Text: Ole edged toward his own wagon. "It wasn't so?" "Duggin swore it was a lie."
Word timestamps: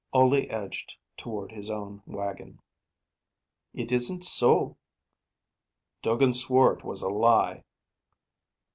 Ole 0.13 0.47
edged 0.49 0.97
toward 1.15 1.51
his 1.51 1.69
own 1.69 2.01
wagon. 2.07 2.59
"It 3.71 3.91
wasn't 3.91 4.25
so?" 4.25 4.77
"Duggin 6.01 6.33
swore 6.33 6.73
it 6.73 6.83
was 6.83 7.03
a 7.03 7.07
lie." 7.09 7.63